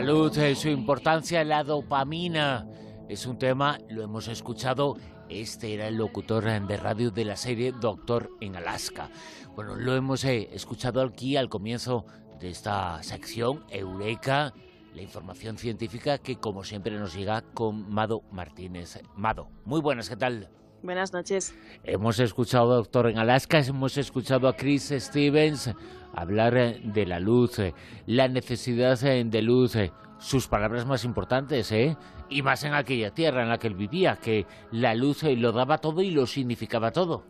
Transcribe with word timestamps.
La 0.00 0.06
luz, 0.06 0.38
su 0.54 0.70
importancia, 0.70 1.44
la 1.44 1.62
dopamina. 1.62 2.66
Es 3.06 3.26
un 3.26 3.36
tema, 3.36 3.78
lo 3.90 4.02
hemos 4.02 4.28
escuchado, 4.28 4.96
este 5.28 5.74
era 5.74 5.88
el 5.88 5.96
locutor 5.96 6.42
de 6.44 6.76
radio 6.78 7.10
de 7.10 7.26
la 7.26 7.36
serie 7.36 7.72
Doctor 7.72 8.30
en 8.40 8.56
Alaska. 8.56 9.10
Bueno, 9.54 9.76
lo 9.76 9.94
hemos 9.94 10.24
eh, 10.24 10.48
escuchado 10.54 11.02
aquí 11.02 11.36
al 11.36 11.50
comienzo 11.50 12.06
de 12.40 12.48
esta 12.48 13.02
sección, 13.02 13.66
Eureka, 13.68 14.54
la 14.94 15.02
información 15.02 15.58
científica 15.58 16.16
que 16.16 16.36
como 16.36 16.64
siempre 16.64 16.98
nos 16.98 17.14
llega 17.14 17.42
con 17.42 17.90
Mado 17.90 18.22
Martínez. 18.32 19.02
Mado, 19.16 19.50
muy 19.66 19.82
buenas, 19.82 20.08
¿qué 20.08 20.16
tal? 20.16 20.48
Buenas 20.82 21.12
noches. 21.12 21.54
Hemos 21.84 22.18
escuchado 22.20 22.72
a 22.72 22.76
Doctor 22.76 23.10
en 23.10 23.18
Alaska, 23.18 23.58
hemos 23.58 23.98
escuchado 23.98 24.48
a 24.48 24.56
Chris 24.56 24.92
Stevens 24.96 25.70
hablar 26.14 26.56
eh, 26.56 26.80
de 26.82 27.04
la 27.04 27.20
luz, 27.20 27.58
eh, 27.58 27.74
la 28.06 28.28
necesidad 28.28 29.02
eh, 29.04 29.22
de 29.24 29.42
luz, 29.42 29.76
sus 30.18 30.48
palabras 30.48 30.86
más 30.86 31.04
importantes, 31.04 31.70
¿eh? 31.72 31.98
Y 32.30 32.40
más 32.42 32.64
en 32.64 32.72
aquella 32.72 33.10
tierra 33.12 33.42
en 33.42 33.50
la 33.50 33.58
que 33.58 33.66
él 33.66 33.74
vivía, 33.74 34.16
que 34.16 34.46
la 34.70 34.94
luz 34.94 35.22
lo 35.22 35.52
daba 35.52 35.78
todo 35.78 36.00
y 36.00 36.10
lo 36.10 36.26
significaba 36.26 36.92
todo. 36.92 37.24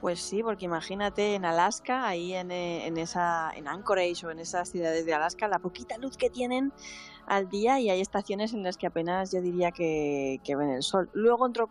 Pues 0.00 0.20
sí, 0.20 0.42
porque 0.42 0.64
imagínate 0.64 1.34
en 1.34 1.44
Alaska, 1.44 2.08
ahí 2.08 2.32
en, 2.32 2.50
en, 2.50 2.96
esa, 2.96 3.50
en 3.54 3.68
Anchorage 3.68 4.26
o 4.26 4.30
en 4.30 4.38
esas 4.38 4.70
ciudades 4.70 5.04
de 5.04 5.12
Alaska, 5.12 5.46
la 5.46 5.58
poquita 5.58 5.98
luz 5.98 6.16
que 6.16 6.30
tienen 6.30 6.72
al 7.26 7.50
día 7.50 7.80
y 7.80 7.90
hay 7.90 8.00
estaciones 8.00 8.54
en 8.54 8.62
las 8.62 8.78
que 8.78 8.86
apenas 8.86 9.30
yo 9.30 9.42
diría 9.42 9.72
que, 9.72 10.40
que 10.42 10.56
ven 10.56 10.70
el 10.70 10.82
sol. 10.82 11.10
Luego 11.12 11.46
entró 11.46 11.68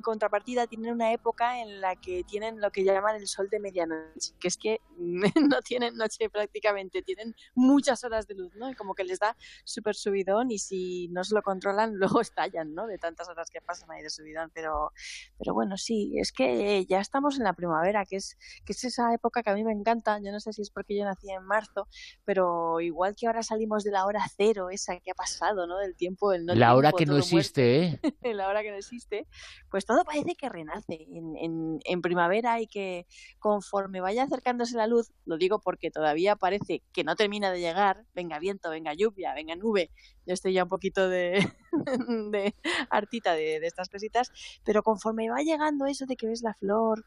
contrapartida 0.00 0.66
tienen 0.66 0.92
una 0.92 1.12
época 1.12 1.60
en 1.60 1.80
la 1.80 1.96
que 1.96 2.24
tienen 2.24 2.60
lo 2.60 2.70
que 2.70 2.84
llaman 2.84 3.16
el 3.16 3.26
sol 3.26 3.48
de 3.50 3.60
medianoche, 3.60 4.34
que 4.40 4.48
es 4.48 4.56
que 4.56 4.80
no 5.50 5.60
tienen 5.62 5.96
noche 5.96 6.28
prácticamente, 6.30 7.02
tienen 7.02 7.34
muchas 7.54 8.04
horas 8.04 8.26
de 8.26 8.34
luz, 8.34 8.54
¿no? 8.56 8.70
Y 8.70 8.74
como 8.74 8.94
que 8.94 9.04
les 9.04 9.18
da 9.18 9.36
súper 9.64 9.94
subidón 9.94 10.50
y 10.50 10.58
si 10.58 11.08
no 11.08 11.24
se 11.24 11.34
lo 11.34 11.42
controlan 11.42 11.94
luego 11.96 12.20
estallan, 12.20 12.74
¿no? 12.74 12.86
De 12.86 12.98
tantas 12.98 13.28
horas 13.28 13.50
que 13.50 13.60
pasan 13.60 13.90
ahí 13.90 14.02
de 14.02 14.10
subidón, 14.10 14.50
pero, 14.54 14.92
pero 15.38 15.54
bueno, 15.54 15.76
sí, 15.76 16.12
es 16.16 16.32
que 16.32 16.84
ya 16.86 17.00
estamos 17.00 17.38
en 17.38 17.44
la 17.44 17.52
primavera, 17.52 18.04
que 18.04 18.16
es, 18.16 18.36
que 18.64 18.72
es 18.72 18.84
esa 18.84 19.12
época 19.14 19.42
que 19.42 19.50
a 19.50 19.54
mí 19.54 19.64
me 19.64 19.72
encanta, 19.72 20.18
yo 20.22 20.32
no 20.32 20.40
sé 20.40 20.52
si 20.52 20.62
es 20.62 20.70
porque 20.70 20.96
yo 20.96 21.04
nací 21.04 21.30
en 21.30 21.44
marzo, 21.44 21.88
pero 22.24 22.80
igual 22.80 23.14
que 23.16 23.26
ahora 23.26 23.42
salimos 23.42 23.84
de 23.84 23.90
la 23.90 24.06
hora 24.06 24.24
cero, 24.36 24.70
esa 24.70 24.98
que 24.98 25.10
ha 25.10 25.14
pasado, 25.14 25.66
¿no? 25.66 25.78
Del 25.78 25.94
tiempo, 25.96 26.32
el 26.32 26.46
no 26.46 26.54
La 26.54 26.74
hora 26.74 26.92
que 26.92 27.06
no 27.06 27.16
existe, 27.16 27.84
¿eh? 27.84 28.00
la 28.34 28.48
hora 28.48 28.62
que 28.62 28.70
no 28.70 28.76
existe, 28.76 29.26
pues 29.70 29.84
todo 29.90 30.04
parece 30.04 30.36
que 30.36 30.48
renace 30.48 31.08
en, 31.10 31.80
en, 31.84 32.00
primavera 32.00 32.60
y 32.60 32.68
que 32.68 33.08
conforme 33.40 34.00
vaya 34.00 34.22
acercándose 34.22 34.76
la 34.76 34.86
luz, 34.86 35.10
lo 35.24 35.36
digo 35.36 35.58
porque 35.58 35.90
todavía 35.90 36.36
parece 36.36 36.84
que 36.92 37.02
no 37.02 37.16
termina 37.16 37.50
de 37.50 37.58
llegar, 37.58 38.04
venga 38.14 38.38
viento, 38.38 38.70
venga 38.70 38.94
lluvia, 38.94 39.34
venga 39.34 39.56
nube, 39.56 39.90
yo 40.26 40.34
estoy 40.34 40.52
ya 40.52 40.62
un 40.62 40.68
poquito 40.68 41.08
de, 41.08 41.44
de 42.30 42.54
hartita 42.88 43.34
de, 43.34 43.58
de 43.58 43.66
estas 43.66 43.88
cositas, 43.88 44.30
pero 44.64 44.84
conforme 44.84 45.28
va 45.28 45.38
llegando 45.38 45.86
eso 45.86 46.06
de 46.06 46.14
que 46.14 46.28
ves 46.28 46.42
la 46.42 46.54
flor, 46.54 47.04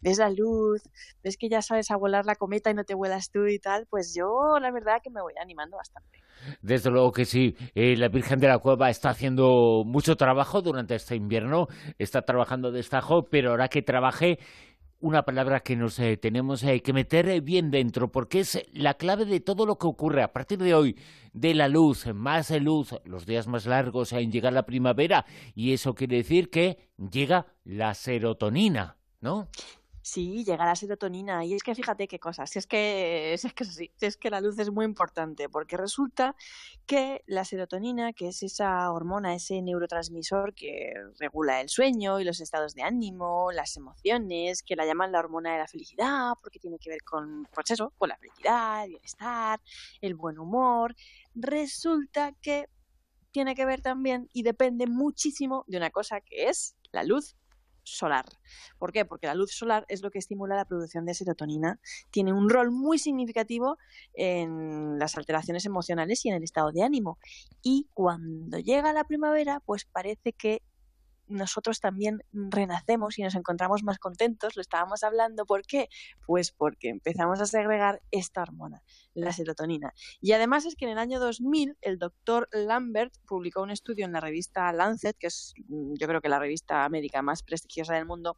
ves 0.00 0.18
la 0.18 0.30
luz, 0.30 0.84
ves 1.24 1.36
que 1.36 1.48
ya 1.48 1.62
sabes 1.62 1.90
a 1.90 1.96
volar 1.96 2.26
la 2.26 2.36
cometa 2.36 2.70
y 2.70 2.74
no 2.74 2.84
te 2.84 2.94
vuelas 2.94 3.32
tú 3.32 3.48
y 3.48 3.58
tal, 3.58 3.88
pues 3.88 4.14
yo 4.14 4.60
la 4.60 4.70
verdad 4.70 5.00
que 5.02 5.10
me 5.10 5.20
voy 5.20 5.34
animando 5.42 5.78
bastante. 5.78 6.20
Desde 6.62 6.90
luego 6.90 7.12
que 7.12 7.24
sí. 7.24 7.56
Eh, 7.74 7.96
la 7.96 8.08
Virgen 8.08 8.40
de 8.40 8.48
la 8.48 8.58
Cueva 8.58 8.90
está 8.90 9.10
haciendo 9.10 9.82
mucho 9.86 10.16
trabajo 10.16 10.62
durante 10.62 10.94
este 10.94 11.16
invierno, 11.16 11.68
está 11.98 12.22
trabajando 12.22 12.70
de 12.72 12.80
pero 13.30 13.50
ahora 13.50 13.68
que 13.68 13.82
trabaje 13.82 14.38
una 15.00 15.22
palabra 15.22 15.60
que 15.60 15.76
nos 15.76 15.98
eh, 15.98 16.16
tenemos 16.16 16.62
eh, 16.62 16.80
que 16.82 16.92
meter 16.92 17.40
bien 17.40 17.70
dentro, 17.70 18.12
porque 18.12 18.40
es 18.40 18.62
la 18.72 18.94
clave 18.94 19.24
de 19.24 19.40
todo 19.40 19.64
lo 19.64 19.78
que 19.78 19.86
ocurre 19.86 20.22
a 20.22 20.32
partir 20.32 20.58
de 20.58 20.74
hoy, 20.74 20.96
de 21.32 21.54
la 21.54 21.68
luz, 21.68 22.06
más 22.14 22.50
luz, 22.60 22.94
los 23.04 23.24
días 23.24 23.46
más 23.46 23.66
largos 23.66 24.12
en 24.12 24.30
llegar 24.30 24.52
la 24.52 24.66
primavera, 24.66 25.24
y 25.54 25.72
eso 25.72 25.94
quiere 25.94 26.16
decir 26.16 26.50
que 26.50 26.90
llega 26.98 27.46
la 27.64 27.94
serotonina, 27.94 28.98
¿no? 29.20 29.48
Sí, 30.12 30.42
llega 30.44 30.66
la 30.66 30.74
serotonina. 30.74 31.44
Y 31.44 31.54
es 31.54 31.62
que 31.62 31.72
fíjate 31.72 32.08
qué 32.08 32.18
cosas. 32.18 32.50
Si 32.50 32.58
es 32.58 32.66
que, 32.66 33.32
es 33.32 33.44
que 33.54 33.62
así, 33.62 33.92
es 34.00 34.16
que 34.16 34.28
la 34.28 34.40
luz 34.40 34.58
es 34.58 34.68
muy 34.72 34.84
importante, 34.84 35.48
porque 35.48 35.76
resulta 35.76 36.34
que 36.84 37.22
la 37.26 37.44
serotonina, 37.44 38.12
que 38.12 38.26
es 38.26 38.42
esa 38.42 38.90
hormona, 38.90 39.36
ese 39.36 39.62
neurotransmisor 39.62 40.52
que 40.54 40.94
regula 41.20 41.60
el 41.60 41.68
sueño 41.68 42.18
y 42.18 42.24
los 42.24 42.40
estados 42.40 42.74
de 42.74 42.82
ánimo, 42.82 43.52
las 43.52 43.76
emociones, 43.76 44.64
que 44.64 44.74
la 44.74 44.84
llaman 44.84 45.12
la 45.12 45.20
hormona 45.20 45.52
de 45.52 45.58
la 45.58 45.68
felicidad, 45.68 46.32
porque 46.42 46.58
tiene 46.58 46.80
que 46.80 46.90
ver 46.90 47.04
con, 47.04 47.46
pues 47.54 47.70
eso, 47.70 47.92
con 47.96 48.08
la 48.08 48.16
felicidad, 48.16 48.82
el 48.86 48.90
bienestar, 48.90 49.60
el 50.00 50.16
buen 50.16 50.40
humor. 50.40 50.96
Resulta 51.36 52.32
que 52.42 52.66
tiene 53.30 53.54
que 53.54 53.64
ver 53.64 53.80
también 53.80 54.28
y 54.32 54.42
depende 54.42 54.88
muchísimo 54.88 55.64
de 55.68 55.76
una 55.76 55.90
cosa 55.90 56.20
que 56.20 56.48
es 56.48 56.74
la 56.90 57.04
luz 57.04 57.36
solar. 57.96 58.24
¿Por 58.78 58.92
qué? 58.92 59.04
Porque 59.04 59.26
la 59.26 59.34
luz 59.34 59.52
solar 59.52 59.84
es 59.88 60.02
lo 60.02 60.10
que 60.10 60.18
estimula 60.18 60.56
la 60.56 60.64
producción 60.64 61.04
de 61.04 61.14
serotonina. 61.14 61.80
Tiene 62.10 62.32
un 62.32 62.48
rol 62.48 62.70
muy 62.70 62.98
significativo 62.98 63.78
en 64.14 64.98
las 64.98 65.16
alteraciones 65.16 65.66
emocionales 65.66 66.24
y 66.24 66.28
en 66.28 66.36
el 66.36 66.42
estado 66.42 66.72
de 66.72 66.82
ánimo. 66.82 67.18
Y 67.62 67.88
cuando 67.94 68.58
llega 68.58 68.92
la 68.92 69.04
primavera, 69.04 69.60
pues 69.60 69.84
parece 69.84 70.32
que 70.32 70.62
nosotros 71.30 71.80
también 71.80 72.22
renacemos 72.32 73.18
y 73.18 73.22
nos 73.22 73.34
encontramos 73.34 73.82
más 73.82 73.98
contentos, 73.98 74.56
lo 74.56 74.62
estábamos 74.62 75.02
hablando, 75.02 75.46
¿por 75.46 75.62
qué? 75.62 75.88
Pues 76.26 76.52
porque 76.52 76.88
empezamos 76.88 77.40
a 77.40 77.46
segregar 77.46 78.02
esta 78.10 78.42
hormona, 78.42 78.82
la 79.14 79.32
serotonina. 79.32 79.94
Y 80.20 80.32
además 80.32 80.66
es 80.66 80.76
que 80.76 80.84
en 80.84 80.92
el 80.92 80.98
año 80.98 81.20
2000 81.20 81.76
el 81.80 81.98
doctor 81.98 82.48
Lambert 82.52 83.14
publicó 83.26 83.62
un 83.62 83.70
estudio 83.70 84.04
en 84.04 84.12
la 84.12 84.20
revista 84.20 84.72
Lancet, 84.72 85.16
que 85.18 85.28
es 85.28 85.54
mm, 85.68 85.94
yo 85.98 86.06
creo 86.06 86.20
que 86.20 86.28
la 86.28 86.38
revista 86.38 86.88
médica 86.88 87.22
más 87.22 87.42
prestigiosa 87.42 87.94
del 87.94 88.06
mundo, 88.06 88.36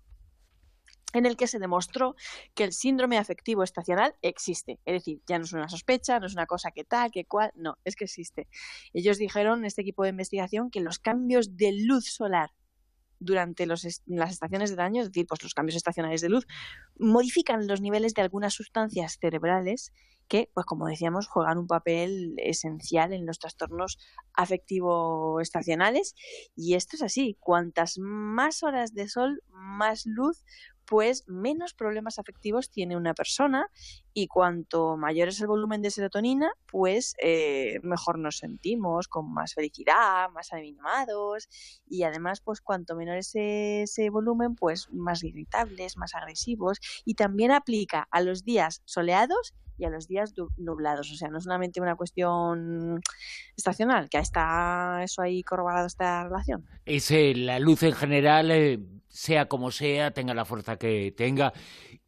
en 1.13 1.27
el 1.27 1.37
que 1.37 1.47
se 1.47 1.59
demostró 1.59 2.17
que 2.55 2.65
el 2.65 2.73
síndrome 2.73 3.19
afectivo 3.19 3.63
estacional 3.63 4.15
existe. 4.23 4.81
Es 4.85 4.95
decir, 4.95 5.21
ya 5.27 5.39
no 5.39 5.45
es 5.45 5.53
una 5.53 5.69
sospecha, 5.69 6.19
no 6.19 6.27
es 6.27 6.33
una 6.33 6.47
cosa 6.47 6.71
que 6.71 6.85
tal, 6.85 7.11
que 7.11 7.25
cual, 7.25 7.53
no, 7.55 7.79
es 7.85 7.97
que 7.97 8.05
existe. 8.05 8.49
Ellos 8.93 9.19
dijeron, 9.19 9.65
este 9.65 9.83
equipo 9.83 10.05
de 10.05 10.11
investigación, 10.11 10.71
que 10.71 10.81
los 10.81 10.99
cambios 10.99 11.57
de 11.57 11.73
luz 11.73 12.07
solar 12.07 12.51
durante 13.25 13.67
las 13.67 13.85
estaciones 13.85 14.71
del 14.71 14.81
año, 14.81 15.03
es 15.03 15.09
decir, 15.09 15.27
pues 15.27 15.43
los 15.43 15.55
cambios 15.55 15.77
estacionales 15.77 16.21
de 16.21 16.29
luz, 16.29 16.47
modifican 16.99 17.67
los 17.67 17.81
niveles 17.81 18.15
de 18.15 18.23
algunas 18.23 18.55
sustancias 18.55 19.19
cerebrales 19.21 19.93
que, 20.29 20.51
pues 20.55 20.65
como 20.65 20.87
decíamos, 20.87 21.27
juegan 21.27 21.59
un 21.59 21.67
papel 21.67 22.35
esencial 22.39 23.13
en 23.13 23.27
los 23.27 23.39
trastornos 23.39 23.99
afectivo-estacionales. 24.33 26.15
Y 26.57 26.75
esto 26.75 26.97
es 26.97 27.03
así, 27.03 27.37
cuantas 27.39 27.99
más 27.99 28.63
horas 28.63 28.95
de 28.95 29.09
sol, 29.09 29.43
más 29.51 30.07
luz, 30.07 30.43
pues 30.87 31.25
menos 31.27 31.75
problemas 31.75 32.19
afectivos 32.19 32.71
tiene 32.71 32.97
una 32.97 33.15
persona 33.15 33.69
y 34.13 34.27
cuanto 34.27 34.97
mayor 34.97 35.29
es 35.29 35.41
el 35.41 35.47
volumen 35.47 35.83
de 35.83 35.91
serotonina, 35.91 36.53
pues 36.71 37.15
eh, 37.23 37.81
mejor 37.83 38.19
nos 38.19 38.39
sentimos, 38.39 39.09
con 39.09 39.33
más 39.33 39.55
felicidad, 39.55 40.29
más 40.31 40.53
animados 40.53 41.49
y 41.87 42.03
además 42.03 42.41
pues 42.41 42.61
cuanto 42.61 42.97
menor 42.97 43.17
es 43.17 43.33
ese 43.35 44.11
volumen, 44.11 44.55
pues 44.55 44.89
más 44.93 45.25
irritables, 45.25 45.97
más 45.97 46.15
agresivos 46.15 46.79
y 47.05 47.15
también 47.15 47.51
aplica 47.51 48.09
a 48.11 48.21
los 48.21 48.45
días 48.45 48.83
soleados 48.85 49.55
y 49.83 49.85
a 49.85 49.91
los 49.91 50.07
días 50.07 50.33
nublados. 50.57 51.11
O 51.11 51.17
sea, 51.17 51.29
no 51.29 51.41
solamente 51.41 51.81
una 51.81 51.97
cuestión 51.97 53.01
estacional, 53.57 54.09
que 54.09 54.19
está 54.19 55.01
eso 55.03 55.23
ahí 55.23 55.43
corroborado 55.43 55.87
esta 55.87 56.25
relación. 56.25 56.65
Es 56.87 57.11
la 57.11 57.59
luz 57.59 57.83
en 57.83 57.93
general, 57.93 58.51
eh, 58.51 58.79
sea 59.09 59.47
como 59.47 59.71
sea, 59.71 60.13
tenga 60.13 60.35
la 60.35 60.45
fuerza 60.45 60.77
que 60.77 61.13
tenga. 61.17 61.53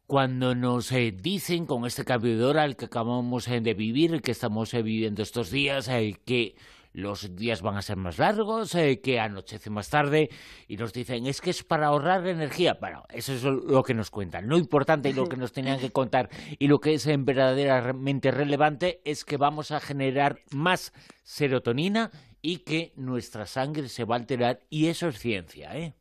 Cuando 0.07 0.55
nos 0.55 0.91
eh, 0.91 1.11
dicen 1.11 1.65
con 1.65 1.85
este 1.85 2.05
cambio 2.05 2.37
de 2.37 2.45
hora 2.45 2.63
el 2.63 2.77
que 2.77 2.85
acabamos 2.85 3.47
eh, 3.47 3.59
de 3.59 3.73
vivir, 3.73 4.21
que 4.21 4.31
estamos 4.31 4.71
viviendo 4.71 5.21
estos 5.21 5.51
días, 5.51 5.87
que 6.23 6.55
los 6.95 7.35
días 7.35 7.61
van 7.61 7.75
a 7.75 7.81
ser 7.81 7.97
más 7.97 8.17
largos, 8.17 8.73
eh, 8.73 9.01
que 9.01 9.19
anochece 9.19 9.69
más 9.69 9.89
tarde 9.89 10.29
y 10.67 10.77
nos 10.77 10.93
dicen 10.93 11.27
es 11.27 11.41
que 11.41 11.49
es 11.49 11.63
para 11.63 11.87
ahorrar 11.87 12.25
energía. 12.25 12.77
Bueno, 12.79 13.03
eso 13.09 13.33
es 13.33 13.43
lo 13.43 13.83
que 13.83 13.93
nos 13.93 14.09
cuentan. 14.09 14.47
Lo 14.47 14.57
importante 14.57 15.09
y 15.09 15.13
lo 15.13 15.27
que 15.27 15.35
nos 15.35 15.51
tenían 15.51 15.79
que 15.79 15.91
contar 15.91 16.29
y 16.57 16.67
lo 16.67 16.79
que 16.79 16.93
es 16.93 17.05
verdaderamente 17.05 18.31
relevante 18.31 19.01
es 19.03 19.25
que 19.25 19.35
vamos 19.35 19.71
a 19.71 19.81
generar 19.81 20.39
más 20.51 20.93
serotonina 21.23 22.11
y 22.41 22.59
que 22.59 22.93
nuestra 22.95 23.45
sangre 23.45 23.89
se 23.89 24.05
va 24.05 24.15
a 24.15 24.19
alterar 24.19 24.61
y 24.69 24.87
eso 24.87 25.09
es 25.09 25.19
ciencia, 25.19 25.75
¿eh? 25.75 25.95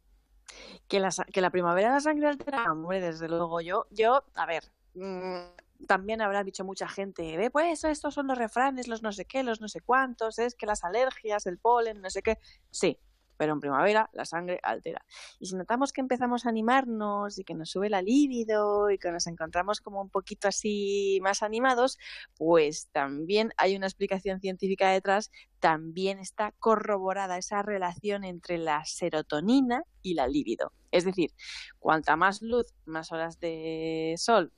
Que 0.86 1.00
la, 1.00 1.10
que 1.32 1.40
la 1.40 1.50
primavera 1.50 1.90
la 1.90 2.00
sangre 2.00 2.28
altera, 2.28 2.70
hombre, 2.70 3.00
desde 3.00 3.28
luego 3.28 3.60
yo, 3.60 3.86
yo, 3.90 4.22
a 4.36 4.46
ver, 4.46 4.62
mm, 4.94 5.63
también 5.86 6.20
habrá 6.22 6.44
dicho 6.44 6.64
mucha 6.64 6.88
gente, 6.88 7.36
ve 7.36 7.50
pues 7.50 7.84
estos 7.84 8.14
son 8.14 8.26
los 8.26 8.38
refranes, 8.38 8.88
los 8.88 9.02
no 9.02 9.12
sé 9.12 9.24
qué, 9.24 9.42
los 9.42 9.60
no 9.60 9.68
sé 9.68 9.80
cuántos, 9.80 10.38
es 10.38 10.54
que 10.54 10.66
las 10.66 10.84
alergias, 10.84 11.46
el 11.46 11.58
polen, 11.58 12.00
no 12.00 12.10
sé 12.10 12.22
qué. 12.22 12.38
Sí, 12.70 12.98
pero 13.36 13.52
en 13.52 13.60
primavera 13.60 14.10
la 14.12 14.24
sangre 14.24 14.60
altera. 14.62 15.04
Y 15.38 15.46
si 15.46 15.56
notamos 15.56 15.92
que 15.92 16.00
empezamos 16.00 16.46
a 16.46 16.48
animarnos 16.48 17.38
y 17.38 17.44
que 17.44 17.54
nos 17.54 17.70
sube 17.70 17.90
la 17.90 18.02
libido 18.02 18.90
y 18.90 18.98
que 18.98 19.10
nos 19.10 19.26
encontramos 19.26 19.80
como 19.80 20.00
un 20.00 20.10
poquito 20.10 20.48
así 20.48 21.18
más 21.22 21.42
animados, 21.42 21.98
pues 22.36 22.88
también 22.92 23.52
hay 23.56 23.76
una 23.76 23.86
explicación 23.86 24.40
científica 24.40 24.90
detrás, 24.90 25.30
también 25.60 26.18
está 26.18 26.52
corroborada 26.58 27.38
esa 27.38 27.62
relación 27.62 28.24
entre 28.24 28.58
la 28.58 28.84
serotonina 28.84 29.82
y 30.02 30.14
la 30.14 30.28
libido. 30.28 30.72
Es 30.90 31.04
decir, 31.04 31.32
cuanta 31.78 32.16
más 32.16 32.40
luz, 32.42 32.66
más 32.84 33.10
horas 33.10 33.40
de 33.40 34.14
sol, 34.16 34.52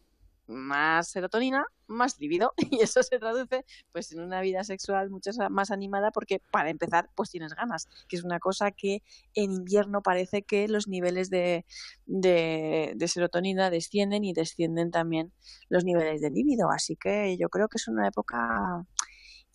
más 0.47 1.09
serotonina, 1.09 1.65
más 1.87 2.19
libido 2.21 2.53
y 2.71 2.81
eso 2.81 3.03
se 3.03 3.19
traduce 3.19 3.65
pues 3.93 4.13
en 4.13 4.21
una 4.21 4.41
vida 4.41 4.65
sexual 4.65 5.11
mucho 5.11 5.31
más 5.51 5.71
animada 5.71 6.11
porque 6.11 6.41
para 6.51 6.71
empezar 6.71 7.11
pues 7.15 7.31
tienes 7.31 7.55
ganas, 7.55 7.89
que 8.09 8.17
es 8.17 8.25
una 8.25 8.39
cosa 8.39 8.71
que 8.71 9.03
en 9.35 9.53
invierno 9.53 10.03
parece 10.03 10.43
que 10.43 10.69
los 10.69 10.89
niveles 10.89 11.31
de, 11.31 11.65
de, 12.07 12.93
de 12.97 13.09
serotonina 13.09 13.71
descienden 13.71 14.25
y 14.25 14.33
descienden 14.33 14.91
también 14.91 15.33
los 15.69 15.85
niveles 15.85 16.21
de 16.21 16.31
libido, 16.31 16.71
así 16.71 16.97
que 16.97 17.37
yo 17.39 17.49
creo 17.49 17.69
que 17.69 17.77
es 17.79 17.89
una 17.89 18.09
época 18.09 18.87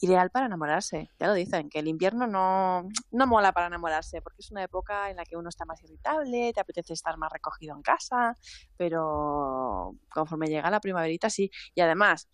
ideal 0.02 0.30
para 0.32 0.48
enamorarse. 0.48 1.10
Ya 1.20 1.28
lo 1.28 1.34
dicen, 1.34 1.70
que 1.70 1.80
el 1.80 1.88
invierno 1.88 2.28
no, 2.28 2.88
no 3.12 3.28
mola 3.28 3.52
para 3.52 3.68
enamorarse, 3.68 4.22
porque 4.22 4.42
es 4.42 4.52
una 4.52 4.64
época 4.64 5.10
en 5.10 5.18
la 5.18 5.24
que 5.24 5.38
uno 5.38 5.50
está 5.50 5.66
más 5.66 5.82
irritable, 5.84 6.52
te 6.54 6.60
apetece 6.60 6.94
estar 6.94 7.18
más 7.18 7.32
recogido 7.32 7.76
en 7.76 7.82
casa, 7.82 8.38
pero 8.78 9.96
conforme 10.10 10.48
llega 10.48 10.70
la 10.70 10.80
primaverita 10.80 11.30
sí. 11.30 11.52
Y 11.76 11.82
además, 11.82 12.28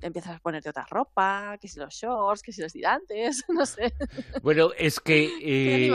empiezas 0.00 0.36
a 0.36 0.38
ponerte 0.38 0.70
otra 0.70 0.86
ropa, 0.88 1.56
que 1.60 1.68
si 1.68 1.78
los 1.78 1.94
shorts, 1.94 2.42
que 2.42 2.52
si 2.52 2.62
los 2.62 2.72
tirantes, 2.72 3.44
no 3.48 3.66
sé. 3.66 3.92
Bueno, 4.42 4.70
es 4.78 5.00
que 5.00 5.30
eh, 5.42 5.92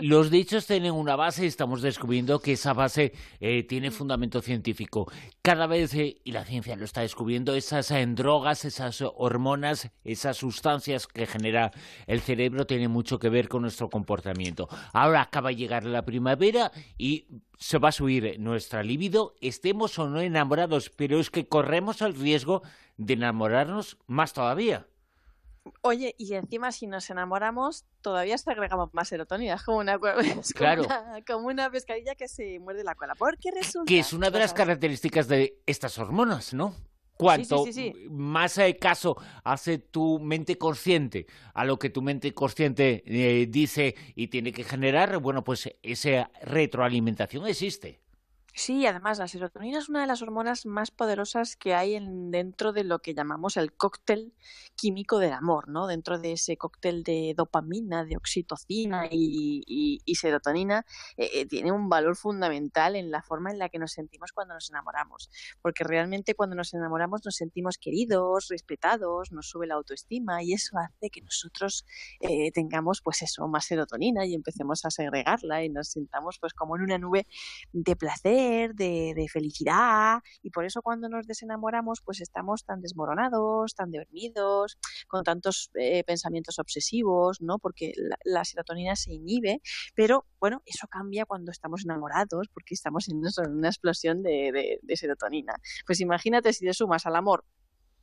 los 0.00 0.30
dichos 0.30 0.66
tienen 0.66 0.92
una 0.92 1.16
base 1.16 1.44
y 1.44 1.48
estamos 1.48 1.82
descubriendo 1.82 2.40
que 2.40 2.52
esa 2.52 2.72
base 2.72 3.12
eh, 3.40 3.62
tiene 3.64 3.90
fundamento 3.90 4.40
científico. 4.40 5.10
Cada 5.42 5.66
vez, 5.66 5.94
eh, 5.94 6.20
y 6.24 6.32
la 6.32 6.44
ciencia 6.44 6.76
lo 6.76 6.84
está 6.84 7.02
descubriendo, 7.02 7.54
esas 7.54 7.92
drogas, 8.14 8.64
esas 8.64 9.02
hormonas, 9.02 9.90
esas 10.04 10.36
sustancias 10.36 11.06
que 11.06 11.26
genera 11.26 11.70
el 12.06 12.20
cerebro 12.20 12.66
tienen 12.66 12.90
mucho 12.90 13.18
que 13.18 13.28
ver 13.28 13.48
con 13.48 13.62
nuestro 13.62 13.90
comportamiento. 13.90 14.68
Ahora 14.92 15.22
acaba 15.22 15.50
de 15.50 15.56
llegar 15.56 15.84
la 15.84 16.04
primavera 16.04 16.72
y 16.96 17.26
se 17.60 17.78
va 17.78 17.90
a 17.90 17.92
subir 17.92 18.40
nuestra 18.40 18.82
libido, 18.82 19.34
estemos 19.42 19.98
o 19.98 20.08
no 20.08 20.20
enamorados, 20.20 20.88
pero 20.88 21.20
es 21.20 21.30
que 21.30 21.46
corremos 21.46 22.00
el 22.00 22.14
riesgo 22.14 22.62
de 22.96 23.12
enamorarnos 23.14 23.98
más 24.06 24.32
todavía. 24.32 24.86
Oye, 25.82 26.14
y 26.16 26.32
encima 26.32 26.72
si 26.72 26.86
nos 26.86 27.10
enamoramos, 27.10 27.84
todavía 28.00 28.38
se 28.38 28.50
agregamos 28.50 28.94
más 28.94 29.08
serotonina, 29.08 29.54
es 29.56 29.62
como 29.62 29.78
una, 29.78 29.98
claro. 30.54 30.84
como 31.26 31.48
una, 31.48 31.70
pescadilla 31.70 32.14
que 32.14 32.28
se 32.28 32.58
muerde 32.60 32.82
la 32.82 32.94
cola. 32.94 33.14
Porque 33.14 33.50
resulta... 33.50 33.86
Que 33.86 33.98
es 33.98 34.14
una 34.14 34.30
de 34.30 34.38
las 34.38 34.54
características 34.54 35.28
de 35.28 35.60
estas 35.66 35.98
hormonas, 35.98 36.54
¿no? 36.54 36.74
Cuanto 37.20 37.64
más 38.10 38.58
caso 38.80 39.16
hace 39.44 39.78
tu 39.78 40.18
mente 40.18 40.56
consciente 40.56 41.26
a 41.54 41.64
lo 41.64 41.78
que 41.78 41.90
tu 41.90 42.02
mente 42.02 42.32
consciente 42.32 43.02
eh, 43.06 43.46
dice 43.48 43.94
y 44.14 44.28
tiene 44.28 44.52
que 44.52 44.64
generar, 44.64 45.18
bueno, 45.18 45.44
pues 45.44 45.70
esa 45.82 46.30
retroalimentación 46.42 47.46
existe. 47.46 48.00
Sí, 48.52 48.84
además 48.84 49.18
la 49.18 49.28
serotonina 49.28 49.78
es 49.78 49.88
una 49.88 50.00
de 50.00 50.06
las 50.08 50.22
hormonas 50.22 50.66
más 50.66 50.90
poderosas 50.90 51.56
que 51.56 51.74
hay 51.74 51.94
en, 51.94 52.30
dentro 52.30 52.72
de 52.72 52.82
lo 52.84 52.98
que 52.98 53.14
llamamos 53.14 53.56
el 53.56 53.72
cóctel 53.72 54.34
químico 54.74 55.18
del 55.18 55.32
amor, 55.32 55.68
¿no? 55.68 55.86
Dentro 55.86 56.18
de 56.18 56.32
ese 56.32 56.56
cóctel 56.56 57.04
de 57.04 57.34
dopamina, 57.36 58.04
de 58.04 58.16
oxitocina 58.16 59.06
y, 59.10 60.02
serotonina, 60.14 60.84
eh, 61.16 61.30
eh, 61.34 61.46
tiene 61.46 61.70
un 61.70 61.88
valor 61.88 62.16
fundamental 62.16 62.96
en 62.96 63.10
la 63.10 63.22
forma 63.22 63.50
en 63.50 63.58
la 63.58 63.68
que 63.68 63.78
nos 63.78 63.92
sentimos 63.92 64.32
cuando 64.32 64.54
nos 64.54 64.68
enamoramos. 64.68 65.30
Porque 65.62 65.84
realmente 65.84 66.34
cuando 66.34 66.56
nos 66.56 66.74
enamoramos 66.74 67.24
nos 67.24 67.36
sentimos 67.36 67.78
queridos, 67.78 68.48
respetados, 68.48 69.30
nos 69.32 69.48
sube 69.48 69.66
la 69.66 69.74
autoestima 69.76 70.42
y 70.42 70.54
eso 70.54 70.76
hace 70.78 71.10
que 71.10 71.22
nosotros 71.22 71.86
eh, 72.20 72.50
tengamos, 72.52 73.00
pues 73.00 73.22
eso, 73.22 73.46
más 73.48 73.66
serotonina 73.66 74.26
y 74.26 74.34
empecemos 74.34 74.84
a 74.84 74.90
segregarla 74.90 75.64
y 75.64 75.68
nos 75.68 75.88
sintamos 75.88 76.38
pues 76.40 76.52
como 76.52 76.76
en 76.76 76.82
una 76.82 76.98
nube 76.98 77.26
de 77.72 77.96
placer 77.96 78.39
de, 78.40 79.26
felicidad 79.30 80.20
y 80.42 80.50
por 80.50 80.64
eso 80.64 80.82
cuando 80.82 81.08
nos 81.08 81.26
desenamoramos 81.26 82.00
pues 82.04 82.20
estamos 82.20 82.64
tan 82.64 82.80
desmoronados, 82.80 83.74
tan 83.74 83.90
dormidos, 83.90 84.78
con 85.08 85.24
tantos 85.24 85.70
eh, 85.74 86.02
pensamientos 86.04 86.58
obsesivos, 86.58 87.40
¿no? 87.40 87.58
Porque 87.58 87.92
la, 88.24 88.44
serotonina 88.44 88.96
se 88.96 89.12
inhibe, 89.12 89.60
pero 89.94 90.26
bueno, 90.40 90.62
eso 90.66 90.86
cambia 90.88 91.26
cuando 91.26 91.52
estamos 91.52 91.84
enamorados 91.84 92.48
porque 92.52 92.74
estamos 92.74 93.08
en 93.08 93.18
una 93.18 93.68
explosión 93.68 94.22
de, 94.22 94.80
de 94.82 94.96
serotonina. 94.96 95.54
Pues 95.86 96.00
imagínate 96.00 96.52
si 96.52 96.64
te 96.64 96.74
sumas 96.74 97.06
al 97.06 97.16
amor 97.16 97.44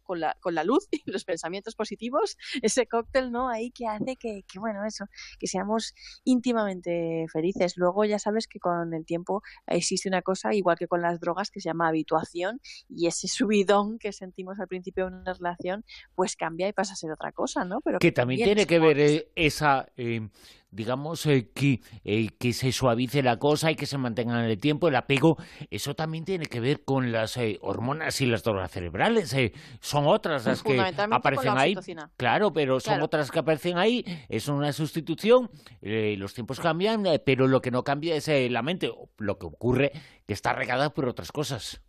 con 0.07 0.21
la, 0.21 0.35
con 0.39 0.55
la 0.55 0.63
luz 0.63 0.87
y 0.91 1.03
los 1.05 1.25
pensamientos 1.25 1.75
positivos, 1.75 2.37
ese 2.63 2.87
cóctel, 2.87 3.31
¿no? 3.31 3.49
Ahí 3.49 3.69
que 3.69 3.85
hace 3.85 4.15
que, 4.15 4.43
que, 4.47 4.59
bueno, 4.59 4.85
eso, 4.85 5.05
que 5.39 5.45
seamos 5.45 5.93
íntimamente 6.23 7.25
felices. 7.31 7.77
Luego 7.77 8.05
ya 8.05 8.17
sabes 8.17 8.47
que 8.47 8.59
con 8.59 8.93
el 8.93 9.05
tiempo 9.05 9.43
existe 9.67 10.09
una 10.09 10.23
cosa, 10.23 10.53
igual 10.55 10.77
que 10.77 10.87
con 10.87 11.01
las 11.01 11.19
drogas, 11.19 11.51
que 11.51 11.59
se 11.59 11.69
llama 11.69 11.89
habituación 11.89 12.59
y 12.89 13.07
ese 13.07 13.27
subidón 13.27 13.99
que 13.99 14.11
sentimos 14.11 14.59
al 14.59 14.67
principio 14.67 15.05
de 15.05 15.17
una 15.17 15.33
relación, 15.33 15.85
pues 16.15 16.35
cambia 16.35 16.67
y 16.67 16.73
pasa 16.73 16.93
a 16.93 16.95
ser 16.95 17.11
otra 17.11 17.31
cosa, 17.31 17.65
¿no? 17.65 17.81
Pero 17.81 17.99
que, 17.99 18.11
también 18.11 18.43
tiene 18.43 18.65
que 18.65 18.79
ver 18.79 19.27
esa... 19.35 19.87
Eh, 19.97 20.27
digamos, 20.71 21.25
eh, 21.25 21.49
que, 21.53 21.81
eh, 22.03 22.29
que 22.39 22.53
se 22.53 22.71
suavice 22.71 23.23
la 23.23 23.37
cosa 23.37 23.71
y 23.71 23.75
que 23.75 23.85
se 23.85 23.97
mantenga 23.97 24.39
en 24.43 24.49
el 24.49 24.59
tiempo, 24.59 24.87
el 24.87 24.95
apego, 24.95 25.37
eso 25.69 25.95
también 25.95 26.25
tiene 26.25 26.45
que 26.45 26.59
ver 26.59 26.83
con 26.83 27.11
las 27.11 27.37
eh, 27.37 27.57
hormonas 27.61 28.21
y 28.21 28.25
las 28.25 28.43
drogas 28.43 28.71
cerebrales. 28.71 29.35
son 29.79 30.07
otras 30.07 30.45
las 30.45 30.63
que 30.63 30.79
aparecen 31.11 31.57
ahí. 31.57 31.75
Claro, 32.17 32.51
pero 32.53 32.79
son 32.79 33.01
otras 33.01 33.31
que 33.31 33.39
aparecen 33.39 33.77
ahí. 33.77 34.05
Es 34.29 34.47
una 34.47 34.73
sustitución. 34.73 35.49
los 35.81 36.33
tiempos 36.33 36.59
cambian, 36.59 37.03
pero 37.25 37.47
lo 37.47 37.61
que 37.61 37.71
no 37.71 37.83
cambia 37.83 38.15
es 38.15 38.29
la 38.51 38.61
mente. 38.61 38.91
Lo 39.17 39.37
que 39.37 39.45
ocurre 39.45 39.91
que 40.25 40.33
está 40.33 40.53
regada 40.53 40.93
por 40.93 41.07
otras 41.07 41.31
cosas. 41.31 41.81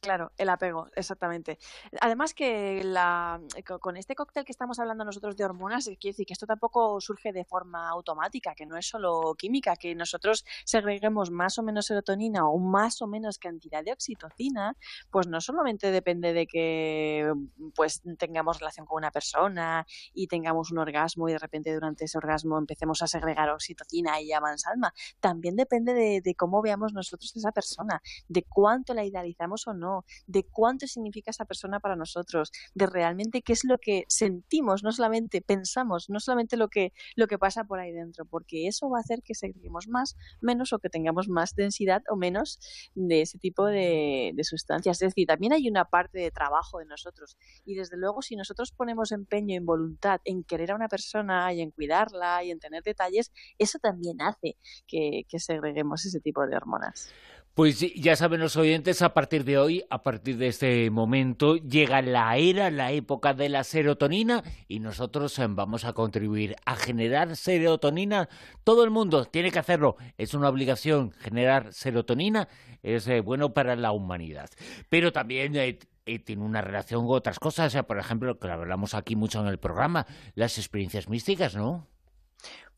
Claro, 0.00 0.30
el 0.36 0.48
apego, 0.50 0.88
exactamente. 0.94 1.58
Además 2.00 2.34
que 2.34 2.84
la, 2.84 3.40
eh, 3.56 3.62
con 3.62 3.96
este 3.96 4.14
cóctel 4.14 4.44
que 4.44 4.52
estamos 4.52 4.78
hablando 4.78 5.04
nosotros 5.04 5.36
de 5.36 5.44
hormonas, 5.44 5.86
quiere 5.86 6.12
decir 6.12 6.26
que 6.26 6.34
esto 6.34 6.46
tampoco 6.46 7.00
surge 7.00 7.32
de 7.32 7.44
forma 7.44 7.88
automática, 7.88 8.54
que 8.54 8.66
no 8.66 8.76
es 8.76 8.86
solo 8.86 9.34
química, 9.36 9.74
que 9.76 9.94
nosotros 9.94 10.44
segreguemos 10.64 11.30
más 11.30 11.58
o 11.58 11.62
menos 11.62 11.86
serotonina 11.86 12.46
o 12.46 12.58
más 12.58 13.00
o 13.02 13.06
menos 13.06 13.38
cantidad 13.38 13.82
de 13.82 13.92
oxitocina, 13.92 14.76
pues 15.10 15.26
no 15.28 15.40
solamente 15.40 15.90
depende 15.90 16.32
de 16.32 16.46
que 16.46 17.32
pues 17.74 18.02
tengamos 18.18 18.60
relación 18.60 18.86
con 18.86 18.98
una 18.98 19.10
persona 19.10 19.86
y 20.12 20.26
tengamos 20.28 20.70
un 20.70 20.78
orgasmo 20.78 21.28
y 21.28 21.32
de 21.32 21.38
repente 21.38 21.74
durante 21.74 22.04
ese 22.04 22.18
orgasmo 22.18 22.58
empecemos 22.58 23.02
a 23.02 23.06
segregar 23.08 23.48
oxitocina 23.50 24.20
y 24.20 24.28
llaman 24.28 24.58
salma, 24.58 24.92
también 25.20 25.56
depende 25.56 25.94
de, 25.94 26.20
de 26.20 26.34
cómo 26.34 26.62
veamos 26.62 26.92
nosotros 26.92 27.32
a 27.34 27.38
esa 27.38 27.52
persona, 27.52 28.02
de 28.28 28.42
cuánto 28.44 28.94
la 28.94 29.04
idealizamos 29.04 29.66
o 29.66 29.74
no 29.74 29.85
de 30.26 30.44
cuánto 30.44 30.86
significa 30.86 31.30
esa 31.30 31.44
persona 31.44 31.80
para 31.80 31.96
nosotros, 31.96 32.50
de 32.74 32.86
realmente 32.86 33.42
qué 33.42 33.52
es 33.52 33.64
lo 33.64 33.78
que 33.78 34.04
sentimos, 34.08 34.82
no 34.82 34.92
solamente 34.92 35.40
pensamos, 35.42 36.08
no 36.08 36.20
solamente 36.20 36.56
lo 36.56 36.68
que, 36.68 36.92
lo 37.14 37.26
que 37.26 37.38
pasa 37.38 37.64
por 37.64 37.78
ahí 37.78 37.92
dentro, 37.92 38.24
porque 38.24 38.66
eso 38.66 38.88
va 38.90 38.98
a 38.98 39.00
hacer 39.00 39.22
que 39.22 39.34
segreguemos 39.34 39.88
más, 39.88 40.16
menos 40.40 40.72
o 40.72 40.78
que 40.78 40.90
tengamos 40.90 41.28
más 41.28 41.54
densidad 41.54 42.02
o 42.10 42.16
menos 42.16 42.58
de 42.94 43.22
ese 43.22 43.38
tipo 43.38 43.66
de, 43.66 44.32
de 44.34 44.44
sustancias. 44.44 45.02
Es 45.02 45.08
decir, 45.08 45.26
también 45.26 45.52
hay 45.52 45.68
una 45.68 45.84
parte 45.84 46.18
de 46.18 46.30
trabajo 46.30 46.78
de 46.78 46.86
nosotros 46.86 47.36
y 47.64 47.74
desde 47.74 47.96
luego 47.96 48.22
si 48.22 48.36
nosotros 48.36 48.72
ponemos 48.72 49.12
empeño 49.12 49.56
en 49.56 49.66
voluntad 49.66 50.20
en 50.24 50.44
querer 50.44 50.72
a 50.72 50.74
una 50.74 50.88
persona 50.88 51.52
y 51.52 51.60
en 51.60 51.70
cuidarla 51.70 52.44
y 52.44 52.50
en 52.50 52.58
tener 52.58 52.82
detalles, 52.82 53.32
eso 53.58 53.78
también 53.78 54.20
hace 54.20 54.56
que, 54.86 55.24
que 55.28 55.38
segreguemos 55.38 56.04
ese 56.04 56.20
tipo 56.20 56.46
de 56.46 56.56
hormonas. 56.56 57.10
Pues 57.56 57.80
ya 57.80 58.16
saben 58.16 58.40
los 58.40 58.58
oyentes, 58.58 59.00
a 59.00 59.14
partir 59.14 59.42
de 59.42 59.56
hoy, 59.56 59.82
a 59.88 60.02
partir 60.02 60.36
de 60.36 60.48
este 60.48 60.90
momento, 60.90 61.56
llega 61.56 62.02
la 62.02 62.36
era, 62.36 62.70
la 62.70 62.92
época 62.92 63.32
de 63.32 63.48
la 63.48 63.64
serotonina 63.64 64.44
y 64.68 64.78
nosotros 64.80 65.38
eh, 65.38 65.46
vamos 65.48 65.86
a 65.86 65.94
contribuir 65.94 66.56
a 66.66 66.76
generar 66.76 67.34
serotonina. 67.34 68.28
Todo 68.62 68.84
el 68.84 68.90
mundo 68.90 69.24
tiene 69.24 69.50
que 69.50 69.58
hacerlo. 69.58 69.96
Es 70.18 70.34
una 70.34 70.50
obligación 70.50 71.12
generar 71.12 71.72
serotonina, 71.72 72.46
es 72.82 73.08
eh, 73.08 73.22
bueno 73.22 73.54
para 73.54 73.74
la 73.74 73.90
humanidad. 73.90 74.50
Pero 74.90 75.10
también 75.10 75.56
eh, 75.56 75.78
tiene 76.26 76.42
una 76.42 76.60
relación 76.60 77.06
con 77.06 77.16
otras 77.16 77.38
cosas, 77.38 77.74
por 77.84 77.98
ejemplo, 77.98 78.38
que 78.38 78.48
hablamos 78.48 78.92
aquí 78.92 79.16
mucho 79.16 79.40
en 79.40 79.46
el 79.46 79.58
programa, 79.58 80.06
las 80.34 80.58
experiencias 80.58 81.08
místicas, 81.08 81.56
¿no? 81.56 81.88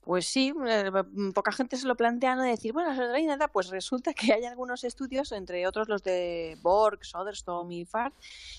Pues 0.08 0.26
sí, 0.26 0.54
eh, 0.66 0.90
mm, 0.90 1.32
poca 1.32 1.52
gente 1.52 1.76
se 1.76 1.86
lo 1.86 1.94
plantea 1.94 2.34
no 2.34 2.42
decir, 2.42 2.72
bueno, 2.72 2.88
la 2.88 2.96
serotonina, 2.96 3.36
pues 3.48 3.68
resulta 3.68 4.14
que 4.14 4.32
hay 4.32 4.46
algunos 4.46 4.82
estudios, 4.84 5.32
entre 5.32 5.66
otros 5.66 5.86
los 5.86 6.02
de 6.02 6.56
Borg, 6.62 7.04
Soderstrom 7.04 7.70
y 7.70 7.84
Far, 7.84 8.14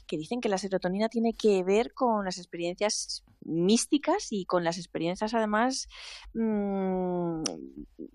que 0.06 0.15
dicen 0.15 0.41
que 0.41 0.50
la 0.50 0.60
serotonina 0.60 1.10
tiene 1.10 1.34
que 1.34 1.63
ver 1.63 1.91
con 1.96 2.24
las 2.24 2.38
experiencias 2.38 3.24
místicas 3.50 4.27
y 4.32 4.46
con 4.46 4.63
las 4.63 4.77
experiencias 4.77 5.34
además 5.34 5.88
mmm, 6.34 7.44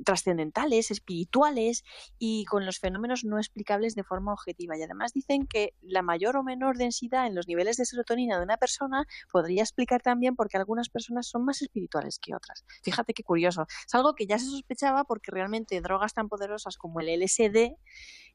trascendentales, 0.04 0.90
espirituales 0.90 1.84
y 2.18 2.44
con 2.44 2.64
los 2.64 2.78
fenómenos 2.78 3.24
no 3.24 3.38
explicables 3.38 3.94
de 3.94 4.04
forma 4.04 4.32
objetiva. 4.32 4.76
Y 4.76 4.82
además 4.82 5.12
dicen 5.12 5.46
que 5.46 5.74
la 5.82 6.02
mayor 6.02 6.36
o 6.36 6.42
menor 6.42 6.78
densidad 6.78 7.26
en 7.26 7.34
los 7.34 7.48
niveles 7.48 7.76
de 7.76 7.84
serotonina 7.84 8.38
de 8.38 8.44
una 8.44 8.56
persona 8.56 9.06
podría 9.32 9.62
explicar 9.62 10.02
también 10.02 10.36
por 10.36 10.48
qué 10.48 10.56
algunas 10.56 10.88
personas 10.88 11.26
son 11.26 11.44
más 11.44 11.62
espirituales 11.62 12.18
que 12.18 12.34
otras. 12.34 12.64
Fíjate 12.82 13.14
qué 13.14 13.22
curioso. 13.22 13.66
Es 13.86 13.94
algo 13.94 14.14
que 14.14 14.26
ya 14.26 14.38
se 14.38 14.46
sospechaba 14.46 15.04
porque 15.04 15.30
realmente 15.30 15.80
drogas 15.80 16.14
tan 16.14 16.28
poderosas 16.28 16.76
como 16.76 17.00
el 17.00 17.08
LSD 17.20 17.76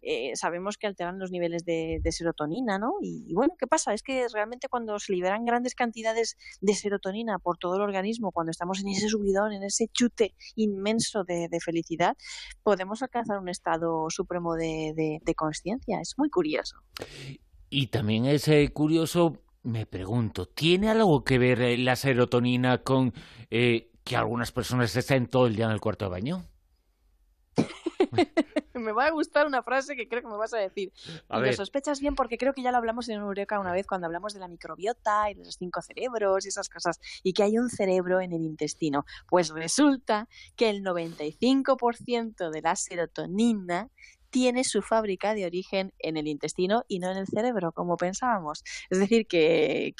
eh, 0.02 0.32
sabemos 0.36 0.78
que 0.78 0.88
alteran 0.88 1.20
los 1.20 1.32
niveles 1.32 1.66
de, 1.66 2.02
serotonina, 2.10 2.80
¿no? 2.80 2.96
Y, 3.02 3.34
bueno, 3.34 3.56
¿qué 3.60 3.68
pasa? 3.68 3.94
Es 3.94 4.02
que 4.02 4.28
realmente 4.34 4.68
cuando 4.68 4.98
se 5.00 5.12
liberan 5.14 5.46
grandes 5.46 5.76
cantidades 5.76 6.38
de 6.62 6.74
serotonina 6.74 6.89
por 7.44 7.58
todo 7.58 7.76
el 7.76 7.82
organismo, 7.82 8.32
cuando 8.32 8.52
estamos 8.52 8.82
en 8.82 8.90
ese 8.90 9.10
subidón, 9.10 9.54
en 9.54 9.64
ese 9.64 9.88
chute 9.88 10.34
inmenso 10.56 11.24
de, 11.24 11.50
felicidad, 11.64 12.16
podemos 12.64 13.02
alcanzar 13.02 13.40
un 13.40 13.50
estado 13.50 14.08
supremo 14.10 14.56
de, 14.56 15.20
conciencia. 15.36 16.00
Es 16.02 16.16
muy 16.18 16.30
curioso. 16.30 16.78
Y 17.70 17.88
también 17.88 18.26
es 18.26 18.48
eh, 18.48 18.70
curioso, 18.74 19.38
me 19.64 19.86
pregunto, 19.86 20.48
¿tiene 20.48 20.90
algo 20.90 21.24
que 21.24 21.38
ver 21.38 21.62
eh, 21.62 21.78
la 21.78 21.96
serotonina 21.96 22.80
con 22.80 23.14
que 23.50 24.16
algunas 24.16 24.52
personas 24.52 24.96
estén 24.96 25.28
todo 25.28 25.46
el 25.46 25.56
día 25.56 25.66
en 25.66 25.72
el 25.72 25.82
cuarto 25.82 26.06
de 26.06 26.12
baño? 26.12 26.46
me 28.74 28.92
va 28.92 29.08
a 29.08 29.12
gustar 29.12 29.48
una 29.48 29.64
frase 29.64 29.96
que 29.96 30.08
creo 30.08 30.22
que 30.22 30.28
me 30.28 30.38
vas 30.38 30.54
a 30.54 30.58
decir. 30.58 30.92
y 31.30 31.40
lo 31.40 31.54
sospechas 31.54 32.00
bien 32.00 32.16
porque 32.16 32.38
creo 32.38 32.54
que 32.54 32.62
ya 32.62 32.72
lo 32.72 32.78
hablamos 32.78 33.10
en 33.10 33.20
Eureka 33.20 33.60
una 33.60 33.72
vez 33.72 33.88
cuando 33.88 34.08
hablamos 34.08 34.34
de 34.34 34.40
la 34.40 34.48
microbiota 34.48 35.30
y 35.30 35.36
de 35.36 35.46
los 35.46 35.56
cinco 35.56 35.82
cerebros 35.82 36.46
y 36.46 36.50
esas 36.50 36.70
cosas, 36.70 37.00
y 37.24 37.34
que 37.34 37.44
hay 37.44 37.58
un 37.58 37.70
cerebro 37.70 38.22
en 38.22 38.34
el 38.34 38.44
intestino. 38.44 39.06
Pues 39.28 39.50
resulta 39.50 40.28
que 40.56 40.70
el 40.70 40.84
95% 40.84 42.50
de 42.50 42.62
la 42.62 42.76
serotonina 42.76 43.90
tiene 44.30 44.64
su 44.64 44.82
fábrica 44.82 45.34
de 45.34 45.46
origen 45.46 45.94
en 46.00 46.18
el 46.18 46.28
intestino 46.28 46.84
y 46.88 47.00
no 47.00 47.12
en 47.12 47.18
el 47.18 47.28
cerebro, 47.28 47.72
como 47.72 47.98
pensábamos. 47.98 48.64
Es 48.90 49.00
decir, 49.00 49.28
que, 49.28 49.94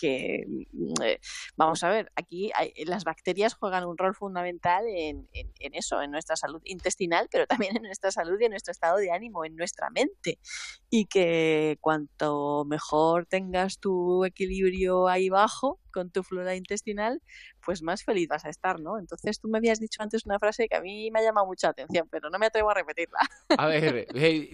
mm, 0.72 1.02
eh, 1.04 1.20
vamos 1.56 1.84
a 1.84 1.90
ver, 1.90 2.12
aquí 2.16 2.52
las 2.86 3.04
bacterias 3.04 3.54
juegan 3.54 3.86
un 3.86 3.98
rol 3.98 4.16
fundamental 4.16 4.86
en, 4.88 5.28
eso, 5.60 6.02
en 6.02 6.12
nuestra 6.12 6.36
salud 6.36 6.62
intestinal, 6.66 7.28
pero 7.32 7.48
también 7.48 7.76
en 7.76 7.84
nuestra 7.84 8.12
salud 8.12 8.40
y 8.40 8.46
en 8.46 8.52
nuestro 8.52 8.72
estado 8.72 8.98
de 8.98 9.12
ánimo, 9.12 9.46
en 9.46 9.56
nuestra 9.56 9.90
mente. 9.90 10.40
Y 10.90 11.06
que 11.06 11.78
cuanto 11.82 12.66
mejor 12.66 13.26
tengas 13.26 13.80
tu 13.80 14.26
equilibrio 14.26 15.08
ahí 15.08 15.30
bajo, 15.30 15.80
con 16.00 16.10
tu 16.12 16.24
flora 16.24 16.56
intestinal, 16.56 17.22
pues 17.66 17.82
más 17.82 18.06
feliz 18.06 18.30
vas 18.30 18.46
a 18.46 18.50
estar, 18.50 18.80
¿no? 18.80 18.98
Entonces 18.98 19.38
tú 19.42 19.50
me 19.50 19.58
habías 19.58 19.82
dicho 19.82 20.02
antes 20.02 20.26
una 20.26 20.40
frase 20.40 20.70
que 20.70 20.78
a 20.78 20.82
mí 20.82 21.12
me 21.12 21.20
ha 21.20 21.24
llamado 21.24 21.46
mucha 21.46 21.68
atención, 21.68 22.08
pero 22.10 22.30
no 22.30 22.40
me 22.40 22.46
atrevo 22.46 22.70
a 22.70 22.74
repetirla. 22.74 23.20
A 23.58 23.66
ver, 23.68 24.08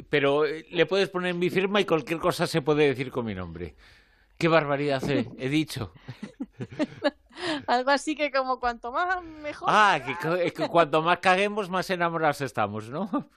pero 0.09 0.45
eh, 0.45 0.65
le 0.71 0.87
puedes 0.87 1.09
poner 1.09 1.35
mi 1.35 1.51
firma 1.51 1.79
y 1.79 1.85
cualquier 1.85 2.19
cosa 2.19 2.47
se 2.47 2.63
puede 2.63 2.87
decir 2.87 3.11
con 3.11 3.25
mi 3.25 3.35
nombre. 3.35 3.75
Qué 4.39 4.47
barbaridad 4.47 5.03
he, 5.07 5.49
dicho. 5.49 5.93
Algo 7.67 7.91
así 7.91 8.15
que 8.15 8.31
como 8.31 8.59
cuanto 8.59 8.91
más 8.91 9.23
mejor. 9.23 9.67
Ah, 9.71 10.01
que, 10.03 10.51
que 10.51 10.67
cuanto 10.67 11.03
más 11.03 11.19
caguemos, 11.19 11.69
más 11.69 11.87
enamorados 11.91 12.41
estamos, 12.41 12.89
¿no? 12.89 13.29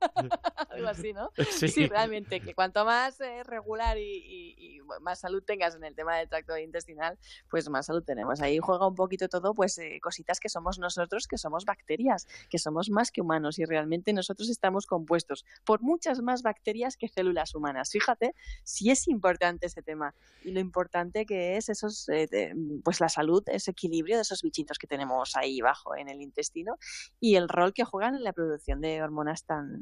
Algo 0.70 0.88
así, 0.88 1.12
¿no? 1.12 1.30
Sí. 1.68 1.86
realmente, 1.86 2.40
que 2.40 2.54
cuanto 2.54 2.84
más 2.84 3.20
eh, 3.20 3.42
regular 3.42 3.98
y, 3.98 4.80
más 5.02 5.20
salud 5.20 5.42
tengas 5.42 5.74
en 5.74 5.84
el 5.84 5.94
tema 5.94 6.16
del 6.16 6.28
tracto 6.28 6.56
intestinal, 6.56 7.18
pues 7.50 7.68
más 7.68 7.86
salud 7.86 8.02
tenemos. 8.02 8.40
Ahí 8.40 8.58
juega 8.58 8.86
un 8.86 8.94
poquito 8.94 9.28
todo, 9.28 9.54
pues 9.54 9.76
eh, 9.78 9.98
cositas 10.02 10.40
que 10.40 10.48
somos 10.48 10.78
nosotros, 10.78 11.26
que 11.26 11.36
somos 11.36 11.64
bacterias, 11.64 12.26
que 12.48 12.58
somos 12.58 12.88
más 12.90 13.10
que 13.10 13.20
humanos 13.20 13.58
y 13.58 13.64
realmente 13.64 14.12
nosotros 14.12 14.48
estamos 14.48 14.86
compuestos 14.86 15.44
por 15.64 15.82
muchas 15.82 16.22
más 16.22 16.42
bacterias 16.42 16.96
que 16.96 17.08
células 17.08 17.54
humanas. 17.54 17.90
Fíjate 17.90 18.34
si 18.64 18.90
es 18.90 19.08
importante 19.08 19.66
ese 19.66 19.82
tema 19.82 20.14
y 20.42 20.52
lo 20.52 20.60
importante 20.60 21.26
que 21.26 21.56
es 21.56 21.68
esos, 21.68 22.08
eh, 22.08 22.54
pues 22.82 23.00
la 23.00 23.08
salud, 23.08 23.42
ese 23.46 23.72
equilibrio 23.72 24.16
de 24.16 24.22
esos 24.22 24.42
bichitos 24.42 24.78
que 24.78 24.86
tenemos 24.86 25.36
ahí 25.36 25.60
bajo 25.60 25.96
en 25.96 26.08
el 26.08 26.22
intestino 26.22 26.78
y 27.20 27.36
el 27.36 27.48
rol 27.48 27.72
que 27.72 27.84
juegan 27.84 28.14
en 28.14 28.24
la 28.24 28.32
producción 28.32 28.80
de 28.80 29.02
hormonas 29.02 29.44
tan 29.44 29.77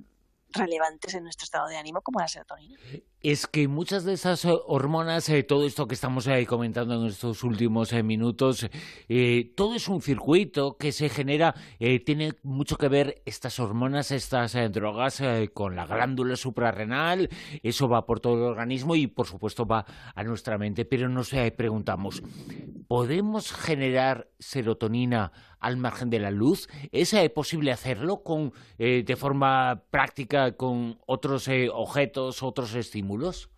relevantes 0.52 1.14
en 1.14 1.24
nuestro 1.24 1.44
estado 1.44 1.68
de 1.68 1.76
ánimo 1.76 2.00
como 2.00 2.20
la 2.20 2.28
serotonina. 2.28 2.76
Es 3.22 3.46
que 3.46 3.66
muchas 3.66 4.04
de 4.04 4.12
esas 4.12 4.44
eh, 4.44 4.54
hormonas, 4.66 5.28
eh, 5.28 5.42
todo 5.42 5.66
esto 5.66 5.88
que 5.88 5.94
estamos 5.94 6.26
eh, 6.28 6.46
comentando 6.46 6.94
en 6.94 7.08
estos 7.08 7.42
últimos 7.42 7.92
minutos, 8.04 8.68
todo 9.56 9.74
es 9.74 9.88
un 9.88 10.00
circuito 10.00 10.76
que 10.76 10.92
se 10.92 11.08
genera, 11.08 11.54
tiene 12.04 12.34
mucho 12.42 12.76
que 12.76 12.88
ver 12.88 13.22
estas 13.24 13.58
hormonas, 13.58 14.10
estas 14.10 14.54
drogas 14.70 15.22
con 15.54 15.74
la 15.74 15.86
glándula 15.86 16.36
suprarrenal, 16.36 17.28
eso 17.62 17.88
va 17.88 18.06
por 18.06 18.20
todo 18.20 18.36
el 18.36 18.42
organismo 18.42 18.94
y 18.94 19.06
por 19.06 19.26
supuesto 19.26 19.66
va 19.66 19.84
a 20.14 20.22
nuestra 20.22 20.58
mente, 20.58 20.84
pero 20.84 21.08
nos 21.08 21.30
preguntamos, 21.56 22.22
¿podemos 22.86 23.52
generar 23.52 24.28
serotonina 24.38 25.32
al 25.60 25.76
margen 25.76 26.10
de 26.10 26.18
la 26.18 26.30
luz? 26.30 26.68
¿Es 26.92 27.14
posible 27.34 27.72
hacerlo 27.72 28.22
con, 28.22 28.52
de 28.78 29.16
forma 29.16 29.82
práctica 29.90 30.52
con 30.52 30.98
otros 31.06 31.48
objetos, 31.72 32.42
otros 32.42 32.74
estímulos? 32.74 33.50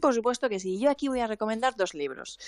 Por 0.00 0.14
supuesto 0.14 0.48
que 0.48 0.60
sí. 0.60 0.78
Yo 0.78 0.90
aquí 0.90 1.08
voy 1.08 1.20
a 1.20 1.26
recomendar 1.26 1.74
dos 1.76 1.94
libros. 1.94 2.38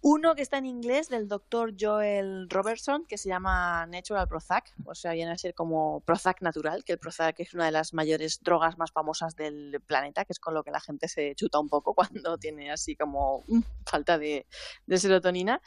Uno 0.00 0.34
que 0.34 0.42
está 0.42 0.58
en 0.58 0.66
inglés 0.66 1.08
del 1.08 1.28
doctor 1.28 1.74
Joel 1.78 2.48
Robertson, 2.48 3.04
que 3.06 3.18
se 3.18 3.28
llama 3.28 3.86
Natural 3.86 4.28
Prozac, 4.28 4.72
o 4.84 4.94
sea, 4.94 5.12
viene 5.12 5.32
a 5.32 5.38
ser 5.38 5.54
como 5.54 6.00
Prozac 6.00 6.42
natural, 6.42 6.84
que 6.84 6.92
el 6.92 6.98
Prozac 6.98 7.40
es 7.40 7.54
una 7.54 7.66
de 7.66 7.72
las 7.72 7.92
mayores 7.92 8.40
drogas 8.42 8.78
más 8.78 8.92
famosas 8.92 9.36
del 9.36 9.80
planeta, 9.86 10.24
que 10.24 10.32
es 10.32 10.40
con 10.40 10.54
lo 10.54 10.62
que 10.62 10.70
la 10.70 10.80
gente 10.80 11.08
se 11.08 11.34
chuta 11.34 11.58
un 11.58 11.68
poco 11.68 11.94
cuando 11.94 12.38
tiene 12.38 12.70
así 12.70 12.96
como 12.96 13.44
mm, 13.48 13.60
falta 13.86 14.18
de, 14.18 14.46
de 14.86 14.98
serotonina. 14.98 15.60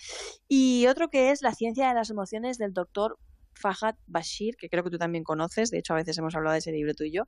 Y 0.47 0.87
otro 0.87 1.09
que 1.09 1.31
es 1.31 1.41
La 1.41 1.53
ciencia 1.53 1.87
de 1.89 1.93
las 1.93 2.09
emociones 2.09 2.57
del 2.57 2.73
doctor 2.73 3.17
Fahad 3.57 3.95
Bashir, 4.05 4.55
que 4.55 4.69
creo 4.69 4.83
que 4.83 4.91
tú 4.91 4.97
también 4.97 5.23
conoces, 5.23 5.71
de 5.71 5.79
hecho 5.79 5.93
a 5.93 5.97
veces 5.97 6.17
hemos 6.17 6.35
hablado 6.35 6.53
de 6.53 6.59
ese 6.59 6.71
libro 6.71 6.93
tú 6.93 7.03
y 7.03 7.11
yo. 7.11 7.23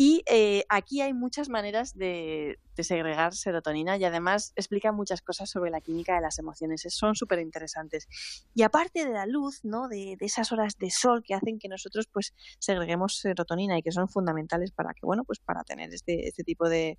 Y 0.00 0.22
eh, 0.30 0.64
aquí 0.68 1.00
hay 1.00 1.12
muchas 1.12 1.48
maneras 1.48 1.98
de, 1.98 2.60
segregar 2.78 3.34
serotonina 3.34 3.96
y 3.96 4.04
además 4.04 4.52
explica 4.54 4.92
muchas 4.92 5.20
cosas 5.20 5.50
sobre 5.50 5.72
la 5.72 5.80
química 5.80 6.14
de 6.14 6.20
las 6.20 6.38
emociones. 6.38 6.86
Son 6.90 7.16
súper 7.16 7.40
interesantes. 7.40 8.06
Y 8.54 8.62
aparte 8.62 9.04
de 9.04 9.12
la 9.12 9.26
luz, 9.26 9.64
¿no? 9.64 9.88
De, 9.88 10.16
esas 10.20 10.52
horas 10.52 10.78
de 10.78 10.88
sol 10.92 11.24
que 11.26 11.34
hacen 11.34 11.58
que 11.58 11.66
nosotros 11.68 12.06
pues 12.06 12.32
segreguemos 12.60 13.18
serotonina 13.18 13.76
y 13.76 13.82
que 13.82 13.90
son 13.90 14.08
fundamentales 14.08 14.70
para 14.70 14.94
que, 14.94 15.04
bueno, 15.04 15.24
pues 15.24 15.40
para 15.40 15.64
tener 15.64 15.92
este, 15.92 16.28
este 16.28 16.44
tipo 16.44 16.68
de 16.68 16.96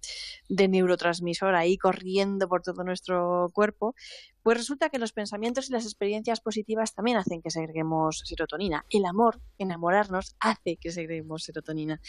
neurotransmisor 0.49 1.55
ahí 1.55 1.77
corriendo 1.77 2.49
por 2.49 2.61
todo 2.61 2.83
nuestro 2.83 3.49
cuerpo, 3.53 3.95
pues 4.43 4.57
resulta 4.57 4.89
que 4.89 4.99
los 4.99 5.13
pensamientos 5.13 5.69
y 5.69 5.73
las 5.73 5.85
experiencias 5.85 6.41
positivas 6.41 6.93
también 6.93 7.17
hacen 7.17 7.41
que 7.41 7.51
segreguemos 7.51 8.23
serotonina. 8.25 8.85
El 8.89 9.05
amor, 9.05 9.41
enamorarnos, 9.57 10.35
hace 10.39 10.77
que 10.77 10.91
segreguemos 10.91 11.43
serotonina. 11.43 12.01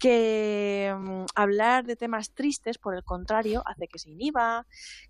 Que 0.00 0.92
mm, 0.98 1.26
hablar 1.34 1.84
de 1.84 1.94
temas 1.94 2.32
tristes, 2.32 2.78
por 2.78 2.96
el 2.96 3.04
contrario, 3.04 3.62
hace 3.66 3.86
que 3.86 3.98
se 3.98 4.10
inhiba, 4.10 4.66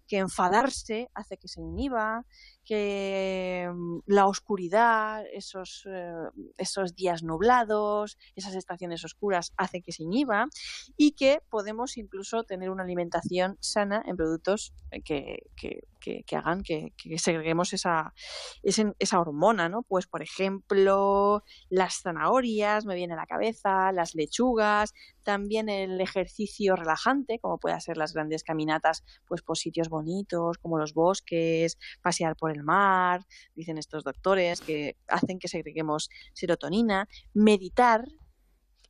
que 0.06 0.18
enfadarse 0.18 1.08
hace 1.14 1.36
que 1.36 1.46
se 1.46 1.60
inhiba, 1.60 2.26
que 2.64 3.70
mm, 3.72 3.98
la 4.06 4.26
oscuridad, 4.26 5.24
esos, 5.32 5.86
eh, 5.88 6.12
esos 6.58 6.94
días 6.94 7.22
nublados, 7.22 8.18
esas 8.34 8.54
estaciones 8.54 9.04
oscuras 9.04 9.52
hace 9.56 9.80
que 9.82 9.92
se 9.92 10.02
inhiba 10.02 10.46
y 10.96 11.12
que 11.12 11.40
podemos 11.48 11.96
incluso 11.96 12.42
tener 12.44 12.70
una 12.70 12.82
alimentación 12.82 13.56
sana 13.60 14.02
en 14.06 14.16
productos 14.16 14.72
eh, 14.90 15.02
que, 15.02 15.82
que, 16.00 16.24
hagan 16.36 16.62
que, 16.62 16.92
segreguemos 17.18 17.72
esa, 17.72 18.12
esa, 18.62 19.20
hormona, 19.20 19.68
¿no? 19.68 19.82
Pues, 19.82 20.06
por 20.06 20.22
ejemplo, 20.22 21.44
las 21.68 22.00
zanahorias, 22.02 22.86
me 22.86 22.94
viene 22.94 23.14
a 23.14 23.16
la 23.16 23.26
cabeza, 23.26 23.92
las 23.92 24.14
lechugas, 24.14 24.94
también 25.22 25.68
el 25.68 26.00
ejercicio 26.00 26.74
relajante, 26.76 27.38
como 27.38 27.58
puede 27.58 27.80
ser 27.80 27.96
las 27.96 28.12
grandes 28.12 28.42
caminatas, 28.42 29.04
pues 29.26 29.42
por 29.42 29.58
sitios 29.58 29.88
bonitos, 29.88 30.58
como 30.58 30.78
los 30.78 30.94
bosques, 30.94 31.78
pasear 32.02 32.36
por 32.36 32.50
el 32.50 32.62
mar, 32.62 33.26
dicen 33.54 33.78
estos 33.78 34.02
doctores, 34.02 34.60
que 34.60 34.96
hacen 35.06 35.38
que 35.38 35.48
segreguemos 35.48 36.10
serotonina, 36.32 37.08
meditar, 37.34 38.04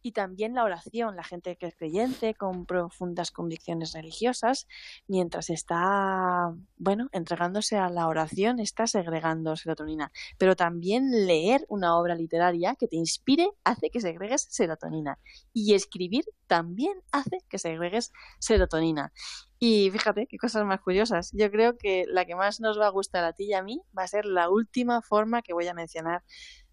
y 0.03 0.13
también 0.13 0.55
la 0.55 0.65
oración, 0.65 1.17
la 1.17 1.25
gente 1.25 1.57
que 1.57 1.67
es 1.67 1.77
creyente 1.77 2.35
con 2.35 2.67
profundas 2.67 3.31
convicciones 3.31 3.93
religiosas, 3.93 4.67
mientras 5.07 5.51
está, 5.51 6.55
bueno, 6.77 7.09
entregándose 7.13 7.77
a 7.77 7.89
la 7.91 8.09
oración, 8.09 8.61
está 8.61 8.87
segregando 8.87 9.57
serotonina. 9.57 10.13
Pero 10.39 10.57
también 10.57 11.27
leer 11.27 11.65
una 11.69 11.97
obra 11.97 12.15
literaria 12.15 12.75
que 12.77 12.89
te 12.89 12.97
inspire 12.97 13.51
hace 13.65 13.91
que 13.91 14.01
segregues 14.01 14.47
serotonina. 14.51 15.19
Y 15.53 15.75
escribir 15.75 16.25
también 16.47 16.95
hace 17.13 17.39
que 17.49 17.59
segregues 17.59 18.13
serotonina. 18.39 19.13
Y 19.59 19.91
fíjate 19.91 20.27
qué 20.27 20.39
cosas 20.39 20.65
más 20.65 20.81
curiosas. 20.81 21.31
Yo 21.35 21.51
creo 21.51 21.77
que 21.77 22.07
la 22.09 22.25
que 22.25 22.35
más 22.35 22.61
nos 22.61 22.79
va 22.81 22.87
a 22.87 22.91
gustar 22.91 23.25
a 23.25 23.35
ti 23.35 23.45
y 23.45 23.53
a 23.53 23.63
mí 23.63 23.83
va 23.97 24.05
a 24.05 24.09
ser 24.09 24.25
la 24.25 24.49
última 24.49 25.03
forma 25.03 25.43
que 25.43 25.53
voy 25.53 25.69
a 25.69 25.75
mencionar 25.75 26.23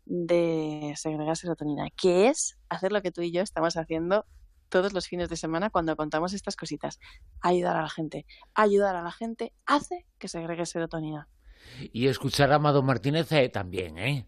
de 0.10 0.94
segregar 0.96 1.36
serotonina, 1.36 1.90
que 1.96 2.28
es 2.28 2.58
hacer 2.70 2.92
lo 2.92 3.02
que 3.02 3.12
tú 3.12 3.22
y 3.22 3.32
yo 3.32 3.42
estamos 3.42 3.76
haciendo 3.78 4.26
todos 4.70 4.94
los 4.94 5.08
fines 5.08 5.30
de 5.30 5.38
semana 5.38 5.70
cuando 5.70 5.96
contamos 5.96 6.34
estas 6.34 6.56
cositas. 6.56 7.00
Ayudar 7.42 7.76
a 7.78 7.82
la 7.82 7.90
gente. 7.90 8.26
Ayudar 8.54 8.96
a 8.96 9.02
la 9.02 9.12
gente 9.12 9.54
hace 9.66 10.06
que 10.18 10.28
segregue 10.28 10.66
serotonina. 10.66 11.28
Y 11.92 12.08
escuchar 12.08 12.52
a 12.52 12.56
Amado 12.56 12.82
Martínez 12.82 13.32
eh, 13.32 13.50
también, 13.50 13.98
¿eh? 13.98 14.28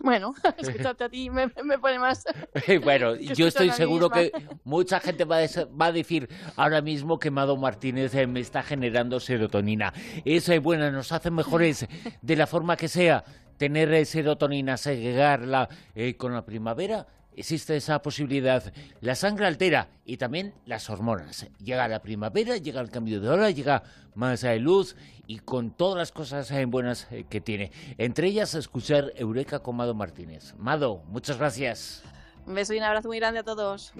Bueno, 0.00 0.34
escucharte 0.58 1.04
a 1.04 1.08
ti 1.08 1.30
me, 1.30 1.48
pone 1.48 1.98
más. 1.98 2.24
bueno, 2.84 3.16
yo 3.16 3.46
estoy 3.46 3.70
seguro 3.70 4.10
que 4.10 4.32
mucha 4.64 5.00
gente 5.00 5.24
va 5.24 5.36
a, 5.36 5.92
decir 5.92 6.28
ahora 6.56 6.82
mismo 6.82 7.18
que 7.18 7.30
Mado 7.30 7.56
Martínez 7.56 8.14
eh, 8.14 8.26
me 8.26 8.40
está 8.40 8.62
generando 8.62 9.20
serotonina. 9.20 9.92
Esa 10.24 10.54
es 10.54 10.62
buena, 10.62 10.90
nos 10.90 11.12
hace 11.12 11.30
mejores 11.30 11.86
de 12.20 12.36
la 12.36 12.46
forma 12.46 12.76
que 12.76 12.88
sea. 12.88 13.24
Tener 13.56 14.04
serotonina, 14.06 14.76
segregarla 14.76 15.68
eh, 15.94 16.16
con 16.16 16.32
la 16.32 16.44
primavera 16.44 17.06
existe 17.36 17.76
esa 17.76 18.00
posibilidad. 18.02 18.72
La 19.00 19.14
sangre 19.14 19.46
altera 19.46 19.88
y 20.04 20.16
también 20.16 20.54
las 20.66 20.90
hormonas. 20.90 21.46
Llega 21.62 21.88
la 21.88 22.02
primavera, 22.02 22.56
llega 22.56 22.80
el 22.80 22.90
cambio 22.90 23.20
de 23.20 23.28
hora, 23.28 23.50
llega 23.50 23.82
más 24.14 24.42
de 24.42 24.58
luz 24.58 24.96
y 25.26 25.38
con 25.38 25.70
todas 25.70 25.96
las 25.96 26.12
cosas 26.12 26.50
eh, 26.50 26.64
buenas 26.64 27.08
eh, 27.10 27.24
que 27.28 27.40
tiene. 27.40 27.72
Entre 27.98 28.28
ellas, 28.28 28.54
escuchar 28.54 29.12
Eureka 29.16 29.60
con 29.60 29.76
Mado 29.76 29.94
Martínez. 29.94 30.54
Mado, 30.58 31.02
muchas 31.08 31.38
gracias. 31.38 32.02
Un 32.46 32.54
beso 32.54 32.74
y 32.74 32.78
un 32.78 32.84
abrazo 32.84 33.08
muy 33.08 33.18
grande 33.18 33.40
a 33.40 33.44
todos. 33.44 33.92